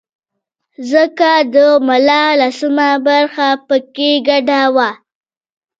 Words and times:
ځکه 0.91 1.31
د 1.53 1.55
ملا 1.87 2.23
لسمه 2.41 2.89
برخه 3.07 3.47
په 3.67 3.75
کې 3.95 4.11
ګډه 4.27 4.61
وه. 4.75 4.89